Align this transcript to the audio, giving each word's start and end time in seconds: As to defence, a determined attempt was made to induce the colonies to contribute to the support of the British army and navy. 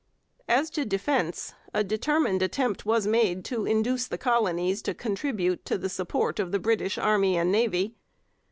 As 0.49 0.71
to 0.71 0.83
defence, 0.83 1.53
a 1.75 1.83
determined 1.83 2.41
attempt 2.41 2.87
was 2.87 3.05
made 3.05 3.45
to 3.45 3.67
induce 3.67 4.07
the 4.07 4.17
colonies 4.17 4.81
to 4.81 4.95
contribute 4.95 5.63
to 5.65 5.77
the 5.77 5.89
support 5.89 6.39
of 6.39 6.51
the 6.51 6.57
British 6.57 6.97
army 6.97 7.37
and 7.37 7.51
navy. 7.51 7.93